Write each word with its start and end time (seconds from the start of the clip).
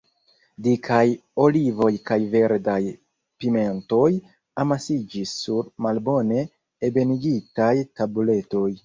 Dikaj 0.67 1.03
olivoj 1.41 1.89
kaj 2.09 2.17
verdaj 2.31 2.79
pimentoj 3.43 4.07
amasiĝis 4.63 5.35
sur 5.43 5.69
malbone 5.89 6.41
ebenigitaj 6.89 7.73
tabuletoj. 8.01 8.69